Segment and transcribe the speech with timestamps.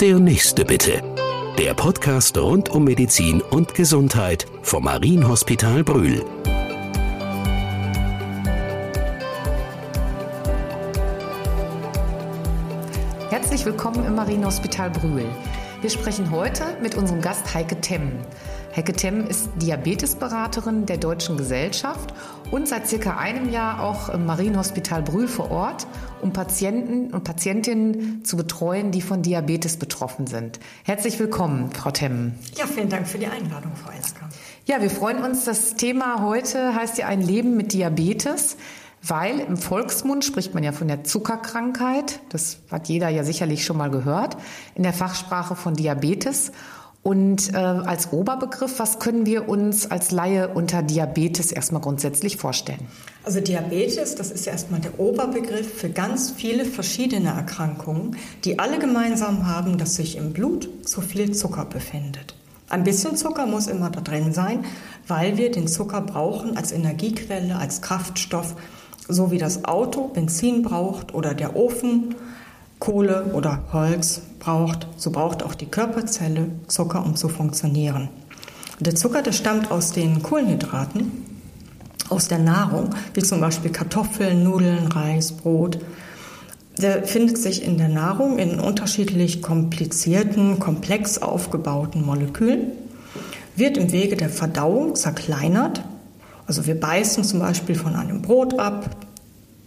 [0.00, 1.02] Der nächste bitte.
[1.56, 6.24] Der Podcast rund um Medizin und Gesundheit vom Marienhospital Brühl.
[13.30, 15.26] Herzlich willkommen im Marienhospital Brühl.
[15.84, 18.12] Wir sprechen heute mit unserem Gast Heike Temm.
[18.74, 22.14] Heike Temm ist Diabetesberaterin der Deutschen Gesellschaft
[22.50, 25.86] und seit circa einem Jahr auch im Marienhospital Brühl vor Ort,
[26.22, 30.58] um Patienten und Patientinnen zu betreuen, die von Diabetes betroffen sind.
[30.84, 32.32] Herzlich willkommen, Frau Temm.
[32.56, 34.26] Ja, vielen Dank für die Einladung, Frau Elsker.
[34.64, 35.44] Ja, wir freuen uns.
[35.44, 38.56] Das Thema heute heißt ja ein Leben mit Diabetes
[39.06, 43.76] weil im Volksmund spricht man ja von der Zuckerkrankheit, das hat jeder ja sicherlich schon
[43.76, 44.36] mal gehört,
[44.74, 46.52] in der Fachsprache von Diabetes.
[47.02, 52.80] Und äh, als Oberbegriff, was können wir uns als Laie unter Diabetes erstmal grundsätzlich vorstellen?
[53.24, 59.46] Also Diabetes, das ist erstmal der Oberbegriff für ganz viele verschiedene Erkrankungen, die alle gemeinsam
[59.46, 62.36] haben, dass sich im Blut zu viel Zucker befindet.
[62.70, 64.64] Ein bisschen Zucker muss immer da drin sein,
[65.06, 68.56] weil wir den Zucker brauchen als Energiequelle, als Kraftstoff,
[69.08, 72.14] so wie das Auto Benzin braucht oder der Ofen
[72.78, 78.08] Kohle oder Holz braucht, so braucht auch die Körperzelle Zucker, um zu funktionieren.
[78.80, 81.12] Der Zucker, der stammt aus den Kohlenhydraten,
[82.10, 85.78] aus der Nahrung, wie zum Beispiel Kartoffeln, Nudeln, Reis, Brot.
[86.76, 92.72] Der findet sich in der Nahrung in unterschiedlich komplizierten, komplex aufgebauten Molekülen,
[93.56, 95.82] wird im Wege der Verdauung zerkleinert.
[96.46, 98.96] Also wir beißen zum Beispiel von einem Brot ab,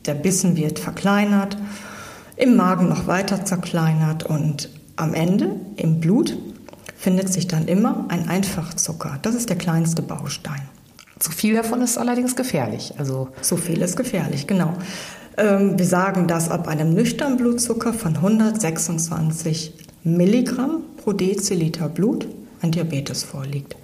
[0.06, 1.58] der Bissen wird verkleinert
[2.38, 6.38] im Magen noch weiter zerkleinert und am Ende im Blut
[6.96, 9.20] findet sich dann immer ein Einfachzucker.
[9.22, 10.62] Das ist der kleinste Baustein.
[11.20, 12.94] Zu viel davon ist allerdings gefährlich.
[12.98, 14.74] Also zu viel ist gefährlich, genau.
[15.36, 22.28] Ähm, wir sagen, dass ab einem nüchternen Blutzucker von 126 Milligramm pro Deziliter Blut
[22.62, 23.76] ein Diabetes vorliegt.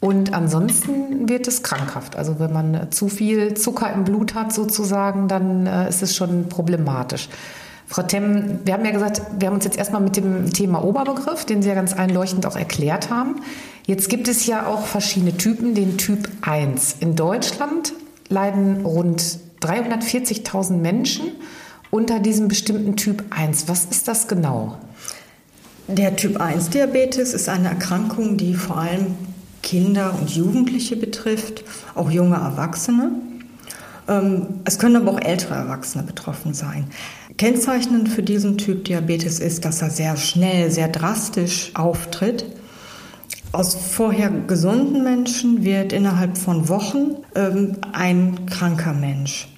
[0.00, 2.16] Und ansonsten wird es krankhaft.
[2.16, 6.48] Also wenn man zu viel Zucker im Blut hat sozusagen, dann äh, ist es schon
[6.48, 7.28] problematisch.
[7.88, 11.44] Frau Temm, wir haben ja gesagt, wir haben uns jetzt erstmal mit dem Thema Oberbegriff,
[11.44, 13.36] den Sie ja ganz einleuchtend auch erklärt haben.
[13.86, 16.96] Jetzt gibt es ja auch verschiedene Typen, den Typ 1.
[16.98, 17.92] In Deutschland
[18.28, 21.26] leiden rund 340.000 Menschen
[21.90, 23.68] unter diesem bestimmten Typ 1.
[23.68, 24.78] Was ist das genau?
[25.86, 29.14] Der Typ 1 Diabetes ist eine Erkrankung, die vor allem
[29.66, 31.64] Kinder und Jugendliche betrifft,
[31.96, 33.10] auch junge Erwachsene.
[34.06, 36.86] Ähm, es können aber auch ältere Erwachsene betroffen sein.
[37.36, 42.44] Kennzeichnend für diesen Typ Diabetes ist, dass er sehr schnell, sehr drastisch auftritt.
[43.50, 49.48] Aus vorher gesunden Menschen wird innerhalb von Wochen ähm, ein kranker Mensch,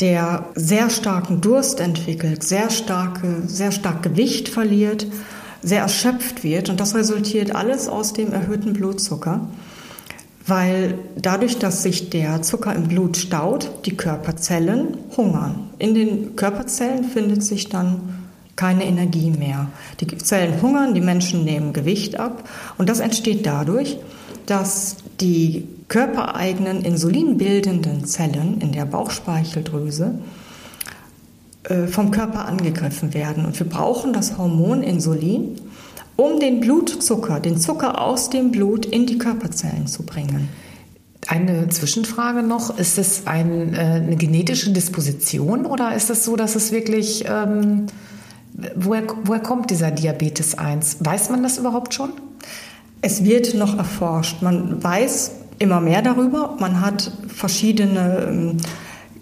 [0.00, 5.06] der sehr starken Durst entwickelt, sehr, starke, sehr stark Gewicht verliert,
[5.64, 6.68] sehr erschöpft wird.
[6.68, 9.48] Und das resultiert alles aus dem erhöhten Blutzucker
[10.46, 15.70] weil dadurch, dass sich der Zucker im Blut staut, die Körperzellen hungern.
[15.78, 18.26] In den Körperzellen findet sich dann
[18.56, 19.68] keine Energie mehr.
[20.00, 22.48] Die Zellen hungern, die Menschen nehmen Gewicht ab
[22.78, 23.98] und das entsteht dadurch,
[24.46, 30.18] dass die körpereigenen insulinbildenden Zellen in der Bauchspeicheldrüse
[31.88, 33.46] vom Körper angegriffen werden.
[33.46, 35.56] Und wir brauchen das Hormon Insulin,
[36.16, 40.48] um den Blutzucker, den Zucker aus dem Blut in die Körperzellen zu bringen.
[41.26, 46.54] Eine Zwischenfrage noch, ist es ein, äh, eine genetische Disposition oder ist es so, dass
[46.54, 47.86] es wirklich, ähm,
[48.76, 50.98] woher, woher kommt dieser Diabetes 1?
[51.00, 52.10] Weiß man das überhaupt schon?
[53.00, 54.42] Es wird noch erforscht.
[54.42, 56.56] Man weiß immer mehr darüber.
[56.60, 58.56] Man hat verschiedene ähm,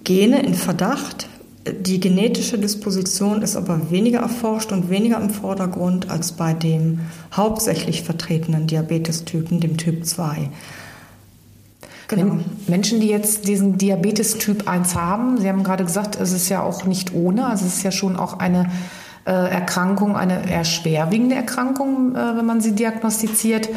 [0.04, 1.28] Gene in Verdacht,
[1.70, 7.00] die genetische Disposition ist aber weniger erforscht und weniger im Vordergrund als bei dem
[7.32, 10.50] hauptsächlich vertretenen Diabetestypen, dem Typ 2.
[12.08, 12.38] Genau.
[12.66, 16.62] Menschen, die jetzt diesen Diabetes Typ 1 haben, Sie haben gerade gesagt, es ist ja
[16.62, 18.70] auch nicht ohne, also es ist ja schon auch eine
[19.24, 23.68] äh, Erkrankung, eine eher schwerwiegende Erkrankung, äh, wenn man sie diagnostiziert.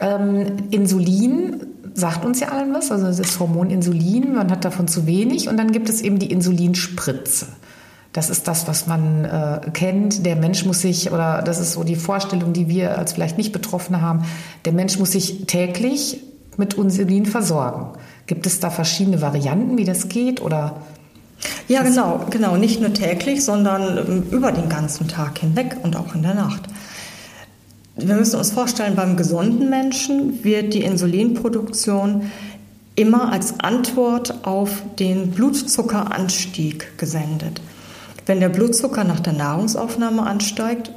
[0.00, 1.66] Ähm, Insulin
[1.98, 5.56] sagt uns ja allen was, also das Hormon Insulin, man hat davon zu wenig und
[5.56, 7.46] dann gibt es eben die Insulinspritze.
[8.12, 10.24] Das ist das, was man äh, kennt.
[10.24, 13.52] Der Mensch muss sich, oder das ist so die Vorstellung, die wir als vielleicht nicht
[13.52, 14.24] Betroffene haben,
[14.64, 16.22] der Mensch muss sich täglich
[16.56, 17.98] mit Insulin versorgen.
[18.26, 20.76] Gibt es da verschiedene Varianten, wie das geht oder?
[21.68, 22.56] Ja, genau, genau.
[22.56, 26.62] Nicht nur täglich, sondern ähm, über den ganzen Tag hinweg und auch in der Nacht.
[28.00, 32.30] Wir müssen uns vorstellen, beim gesunden Menschen wird die Insulinproduktion
[32.94, 37.60] immer als Antwort auf den Blutzuckeranstieg gesendet.
[38.24, 40.92] Wenn der Blutzucker nach der Nahrungsaufnahme ansteigt,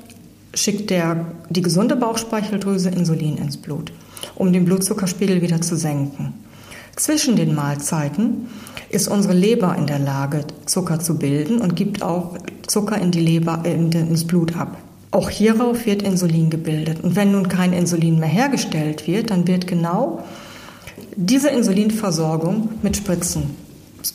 [0.53, 3.91] schickt der, die gesunde Bauchspeicheldrüse Insulin ins Blut,
[4.35, 6.33] um den Blutzuckerspiegel wieder zu senken.
[6.95, 8.47] Zwischen den Mahlzeiten
[8.89, 12.37] ist unsere Leber in der Lage, Zucker zu bilden und gibt auch
[12.67, 14.77] Zucker in die Leber, in, ins Blut ab.
[15.11, 17.03] Auch hierauf wird Insulin gebildet.
[17.03, 20.23] Und wenn nun kein Insulin mehr hergestellt wird, dann wird genau
[21.15, 23.55] diese Insulinversorgung mit Spritzen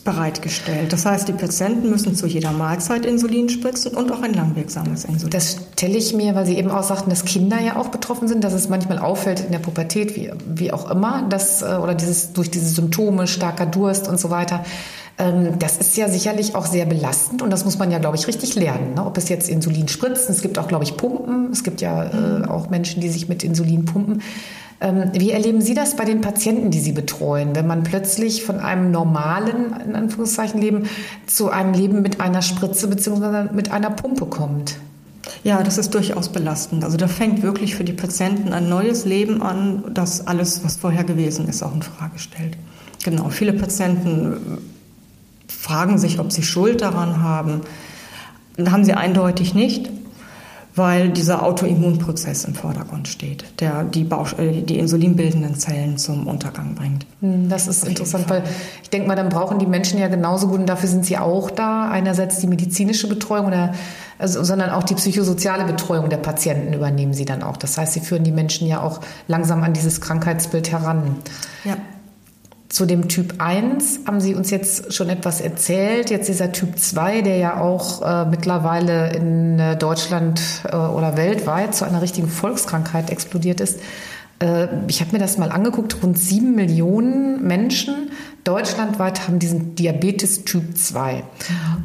[0.03, 0.91] bereitgestellt.
[0.91, 5.31] Das heißt, die Patienten müssen zu jeder Mahlzeit Insulin spritzen und auch ein langwirksames Insulin.
[5.31, 8.43] Das stelle ich mir, weil Sie eben auch sagten, dass Kinder ja auch betroffen sind,
[8.43, 12.33] dass es manchmal auffällt in der Pubertät, wie, wie auch immer, dass, äh, oder dieses,
[12.33, 14.65] durch diese Symptome, starker Durst und so weiter.
[15.17, 18.27] Ähm, das ist ja sicherlich auch sehr belastend und das muss man ja, glaube ich,
[18.27, 18.93] richtig lernen.
[18.95, 19.05] Ne?
[19.05, 21.51] Ob es jetzt Insulin spritzen, es gibt auch, glaube ich, Pumpen.
[21.51, 24.21] Es gibt ja äh, auch Menschen, die sich mit Insulin pumpen.
[24.79, 28.59] Ähm, wie erleben Sie das bei den Patienten, die Sie betreuen, wenn man plötzlich von
[28.59, 30.87] einem normalen, in Anführungszeichen, Leben
[31.25, 33.53] zu einem Leben mit einer Spritze bzw.
[33.55, 34.77] mit einer Pumpe kommt?
[35.43, 36.83] Ja, das ist durchaus belastend.
[36.83, 41.03] Also da fängt wirklich für die Patienten ein neues Leben an, das alles, was vorher
[41.03, 42.55] gewesen ist, auch in Frage stellt.
[43.03, 44.59] Genau, viele Patienten
[45.47, 47.61] fragen sich, ob sie Schuld daran haben.
[48.55, 49.89] Das haben sie eindeutig nicht
[50.77, 56.75] weil dieser Autoimmunprozess im Vordergrund steht, der die, Bauch, äh, die insulinbildenden Zellen zum Untergang
[56.75, 57.05] bringt.
[57.21, 58.43] Hm, das ist Auf interessant, weil
[58.83, 61.49] ich denke mal, dann brauchen die Menschen ja genauso gut und dafür sind sie auch
[61.49, 61.89] da.
[61.89, 63.73] Einerseits die medizinische Betreuung, oder,
[64.19, 67.57] also, sondern auch die psychosoziale Betreuung der Patienten übernehmen sie dann auch.
[67.57, 71.15] Das heißt, sie führen die Menschen ja auch langsam an dieses Krankheitsbild heran.
[71.63, 71.77] Ja.
[72.69, 76.09] Zu dem Typ 1 haben Sie uns jetzt schon etwas erzählt.
[76.09, 81.73] Jetzt dieser Typ 2, der ja auch äh, mittlerweile in äh, Deutschland äh, oder weltweit
[81.73, 83.79] zu einer richtigen Volkskrankheit explodiert ist.
[84.39, 86.03] Äh, ich habe mir das mal angeguckt.
[86.03, 88.11] Rund sieben Millionen Menschen
[88.43, 91.23] deutschlandweit haben diesen Diabetes Typ 2.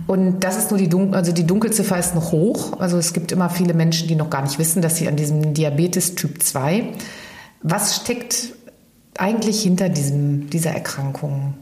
[0.07, 2.81] Und das ist nur die Dunkel, also die Dunkelziffer ist noch hoch.
[2.81, 5.55] Also es gibt immer viele Menschen, die noch gar nicht wissen, dass sie an diesem
[5.55, 6.89] Diabetes Typ 2.
[7.63, 8.55] Was steckt
[9.19, 11.55] eigentlich hinter diesem, dieser Erkrankung?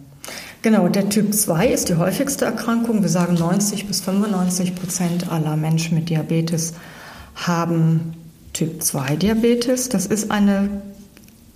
[0.63, 3.03] Genau, der Typ 2 ist die häufigste Erkrankung.
[3.03, 6.75] Wir sagen 90 bis 95 Prozent aller Menschen mit Diabetes
[7.35, 8.15] haben
[8.53, 9.89] Typ 2 Diabetes.
[9.89, 10.69] Das ist eine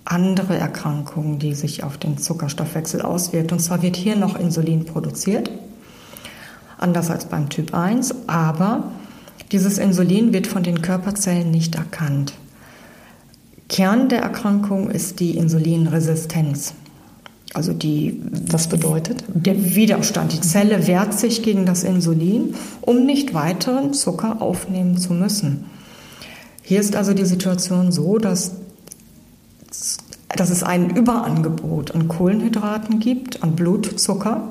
[0.05, 3.51] andere Erkrankung, die sich auf den Zuckerstoffwechsel auswirkt.
[3.51, 5.51] Und zwar wird hier noch Insulin produziert,
[6.77, 8.91] anders als beim Typ 1, aber
[9.51, 12.33] dieses Insulin wird von den Körperzellen nicht erkannt.
[13.67, 16.73] Kern der Erkrankung ist die Insulinresistenz.
[17.53, 18.21] Also die,
[18.51, 19.23] was bedeutet?
[19.27, 20.33] Der Widerstand.
[20.33, 25.65] Die Zelle wehrt sich gegen das Insulin, um nicht weiteren Zucker aufnehmen zu müssen.
[26.61, 28.55] Hier ist also die Situation so, dass,
[30.35, 34.49] dass es ein Überangebot an Kohlenhydraten gibt, an Blutzucker.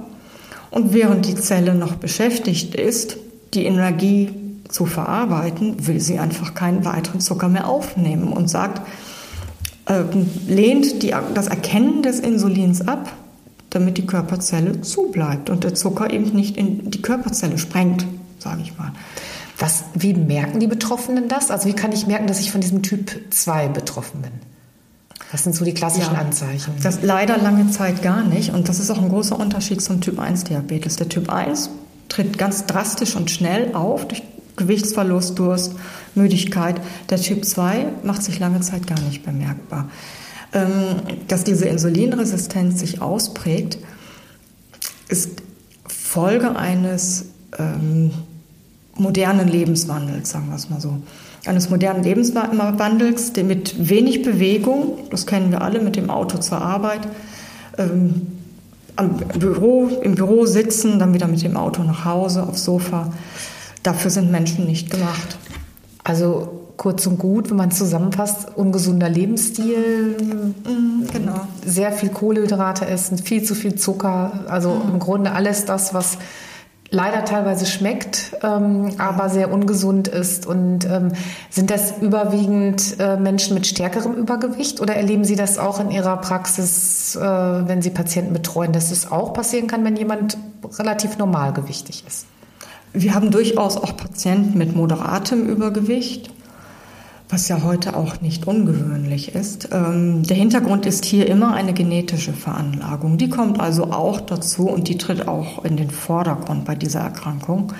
[0.70, 3.18] Und während die Zelle noch beschäftigt ist,
[3.52, 4.30] die Energie
[4.74, 8.82] zu verarbeiten, will sie einfach keinen weiteren Zucker mehr aufnehmen und sagt,
[9.86, 10.02] äh,
[10.48, 13.12] lehnt die, das Erkennen des Insulins ab,
[13.70, 18.04] damit die Körperzelle zubleibt und der Zucker eben nicht in die Körperzelle sprengt,
[18.40, 18.90] sage ich mal.
[19.58, 21.52] Was, wie merken die Betroffenen das?
[21.52, 24.32] Also wie kann ich merken, dass ich von diesem Typ 2 betroffen bin?
[25.30, 26.74] Das sind so die klassischen ja, Anzeichen.
[26.82, 28.52] Das leider lange Zeit gar nicht.
[28.52, 30.96] Und das ist auch ein großer Unterschied zum Typ 1 Diabetes.
[30.96, 31.70] Der Typ 1
[32.08, 34.22] tritt ganz drastisch und schnell auf durch
[34.56, 35.74] Gewichtsverlust, Durst,
[36.14, 36.80] Müdigkeit.
[37.10, 39.88] Der Typ 2 macht sich lange Zeit gar nicht bemerkbar.
[40.52, 40.68] Ähm,
[41.28, 43.78] dass diese Insulinresistenz sich ausprägt,
[45.08, 45.42] ist
[45.86, 47.26] Folge eines
[47.58, 48.12] ähm,
[48.96, 50.98] modernen Lebenswandels, sagen wir es mal so.
[51.44, 57.00] Eines modernen Lebenswandels mit wenig Bewegung, das kennen wir alle mit dem Auto zur Arbeit,
[57.76, 58.28] ähm,
[58.96, 63.12] am Büro, im Büro sitzen, dann wieder mit dem Auto nach Hause, aufs Sofa.
[63.84, 65.38] Dafür sind Menschen nicht gemacht.
[66.02, 70.16] Also kurz und gut, wenn man zusammenfasst, ungesunder Lebensstil,
[70.64, 71.40] mhm, genau.
[71.64, 74.94] sehr viel Kohlenhydrate essen, viel zu viel Zucker, also mhm.
[74.94, 76.18] im Grunde alles das, was
[76.90, 80.46] leider teilweise schmeckt, ähm, aber sehr ungesund ist.
[80.46, 81.12] Und ähm,
[81.50, 86.16] sind das überwiegend äh, Menschen mit stärkerem Übergewicht oder erleben Sie das auch in Ihrer
[86.18, 90.38] Praxis, äh, wenn Sie Patienten betreuen, dass es auch passieren kann, wenn jemand
[90.78, 92.26] relativ normalgewichtig ist?
[92.96, 96.30] Wir haben durchaus auch Patienten mit moderatem Übergewicht,
[97.28, 99.70] was ja heute auch nicht ungewöhnlich ist.
[99.72, 103.18] Ähm, der Hintergrund ist hier immer eine genetische Veranlagung.
[103.18, 107.72] Die kommt also auch dazu und die tritt auch in den Vordergrund bei dieser Erkrankung.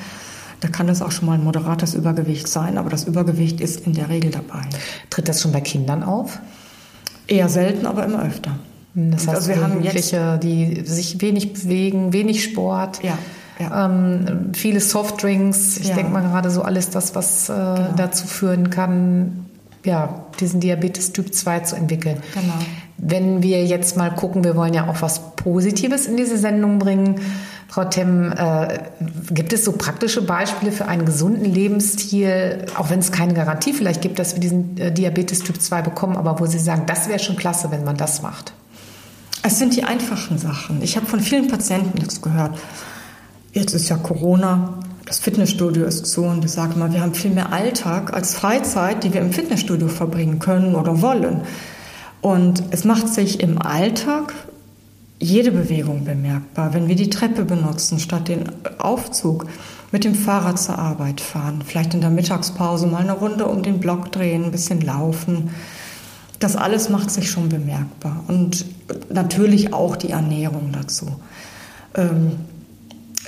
[0.58, 3.92] Da kann es auch schon mal ein moderates Übergewicht sein, aber das Übergewicht ist in
[3.92, 4.62] der Regel dabei.
[5.10, 6.40] Tritt das schon bei Kindern auf?
[7.28, 8.58] Eher selten, aber immer öfter.
[8.94, 13.00] Das heißt, also wir haben Jugendliche, die sich wenig bewegen, wenig Sport.
[13.04, 13.16] Ja
[13.58, 13.86] Ja.
[13.86, 15.94] Ähm, viele Softdrinks, ich ja.
[15.94, 17.92] denke mal gerade so alles das, was äh, genau.
[17.96, 19.46] dazu führen kann,
[19.84, 22.16] ja, diesen Diabetes Typ 2 zu entwickeln.
[22.32, 22.54] Genau.
[22.96, 27.20] Wenn wir jetzt mal gucken, wir wollen ja auch was Positives in diese Sendung bringen.
[27.68, 28.78] Frau Temm, äh,
[29.30, 34.00] gibt es so praktische Beispiele für einen gesunden Lebensstil, auch wenn es keine Garantie vielleicht
[34.00, 37.18] gibt, dass wir diesen äh, Diabetes Typ 2 bekommen, aber wo Sie sagen, das wäre
[37.18, 38.52] schon klasse, wenn man das macht?
[39.42, 40.82] Es sind die einfachen Sachen.
[40.82, 42.56] Ich habe von vielen Patienten das gehört.
[43.54, 47.30] Jetzt ist ja Corona, das Fitnessstudio ist zu und ich sage mal, wir haben viel
[47.30, 51.42] mehr Alltag als Freizeit, die wir im Fitnessstudio verbringen können oder wollen.
[52.20, 54.34] Und es macht sich im Alltag
[55.20, 56.74] jede Bewegung bemerkbar.
[56.74, 59.46] Wenn wir die Treppe benutzen statt den Aufzug,
[59.92, 63.78] mit dem Fahrrad zur Arbeit fahren, vielleicht in der Mittagspause mal eine Runde um den
[63.78, 65.50] Block drehen, ein bisschen laufen.
[66.40, 68.24] Das alles macht sich schon bemerkbar.
[68.26, 68.64] Und
[69.12, 71.06] natürlich auch die Ernährung dazu.
[71.94, 72.32] Ähm,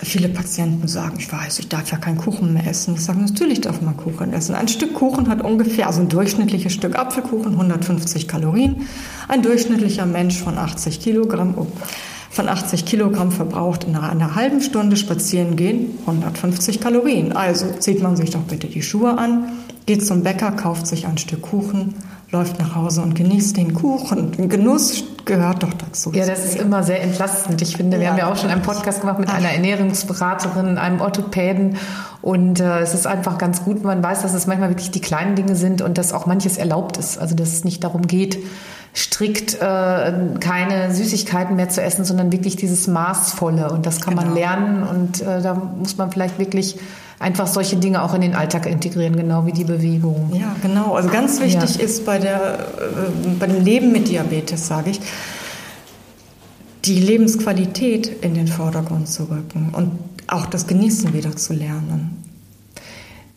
[0.03, 2.95] Viele Patienten sagen, ich weiß, ich darf ja keinen Kuchen mehr essen.
[2.95, 4.55] Ich sage, natürlich darf man Kuchen essen.
[4.55, 8.87] Ein Stück Kuchen hat ungefähr, also ein durchschnittliches Stück Apfelkuchen, 150 Kalorien.
[9.26, 11.67] Ein durchschnittlicher Mensch von 80 Kilogramm, oh,
[12.31, 17.33] von 80 Kilogramm verbraucht in einer, einer halben Stunde spazieren gehen 150 Kalorien.
[17.33, 19.49] Also zieht man sich doch bitte die Schuhe an,
[19.87, 21.95] geht zum Bäcker, kauft sich ein Stück Kuchen,
[22.31, 24.49] läuft nach Hause und genießt den Kuchen.
[24.49, 26.12] Genuss gehört doch dazu.
[26.12, 27.62] Ja, das ist immer sehr entlastend.
[27.62, 31.00] Ich finde, wir ja, haben ja auch schon einen Podcast gemacht mit einer Ernährungsberaterin, einem
[31.00, 31.76] Orthopäden.
[32.21, 35.37] Und äh, es ist einfach ganz gut, man weiß, dass es manchmal wirklich die kleinen
[35.37, 37.19] Dinge sind und dass auch manches erlaubt ist.
[37.19, 38.38] Also dass es nicht darum geht,
[38.95, 43.71] strikt äh, keine Süßigkeiten mehr zu essen, sondern wirklich dieses Maßvolle.
[43.71, 44.26] Und das kann genau.
[44.26, 46.78] man lernen und äh, da muss man vielleicht wirklich
[47.19, 50.33] einfach solche Dinge auch in den Alltag integrieren, genau wie die Bewegung.
[50.35, 50.95] Ja, genau.
[50.95, 51.83] Also ganz wichtig ja.
[51.83, 55.01] ist bei, der, äh, bei dem Leben mit Diabetes, sage ich,
[56.85, 62.23] die Lebensqualität in den Vordergrund zu rücken und auch das Genießen wieder zu lernen.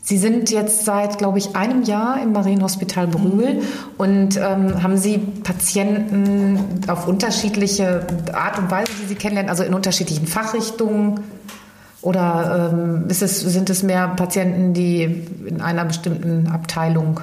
[0.01, 3.61] Sie sind jetzt seit, glaube ich, einem Jahr im Marienhospital Brühl mhm.
[3.97, 9.73] und ähm, haben Sie Patienten auf unterschiedliche Art und Weise, die Sie kennenlernen, also in
[9.73, 11.19] unterschiedlichen Fachrichtungen
[12.01, 15.03] oder ähm, es, sind es mehr Patienten, die
[15.45, 17.19] in einer bestimmten Abteilung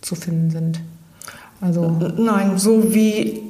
[0.00, 0.80] zu finden sind?
[1.60, 3.42] Also Nein, so wie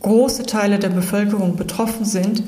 [0.00, 2.42] große Teile der Bevölkerung betroffen sind,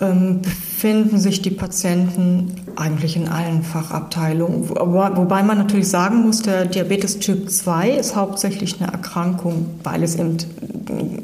[0.00, 4.68] ähm, befinden sich die Patienten eigentlich in allen Fachabteilungen.
[4.68, 10.16] Wobei man natürlich sagen muss, der Diabetes Typ 2 ist hauptsächlich eine Erkrankung, weil es
[10.16, 10.38] eben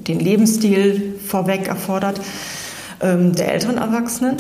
[0.07, 2.21] den Lebensstil vorweg erfordert,
[3.01, 4.37] ähm, der älteren Erwachsenen.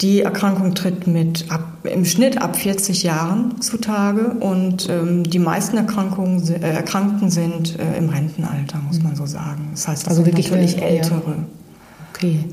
[0.00, 5.76] Die Erkrankung tritt mit ab, im Schnitt ab 40 Jahren zutage und ähm, die meisten
[5.76, 9.70] Erkrankungen, äh, Erkrankten sind äh, im Rentenalter, muss man so sagen.
[9.72, 11.34] Das heißt, das also wirklich natürlich ältere.
[12.14, 12.44] Okay.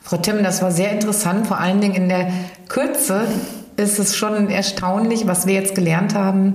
[0.00, 2.30] Frau Timm, das war sehr interessant, vor allen Dingen in der
[2.68, 3.26] Kürze
[3.76, 6.54] ist es schon erstaunlich, was wir jetzt gelernt haben,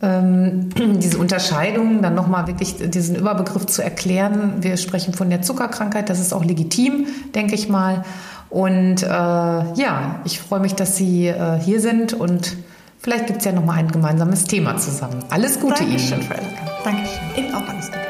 [0.00, 4.54] ähm, diese Unterscheidung, dann nochmal wirklich diesen Überbegriff zu erklären.
[4.60, 8.04] Wir sprechen von der Zuckerkrankheit, das ist auch legitim, denke ich mal.
[8.50, 12.56] Und äh, ja, ich freue mich, dass Sie äh, hier sind und
[12.98, 15.24] vielleicht gibt es ja nochmal ein gemeinsames Thema zusammen.
[15.30, 16.30] Alles Gute Dankeschön, Ihnen.
[16.84, 17.20] Dankeschön.
[17.36, 18.03] Ihnen auch alles Gute.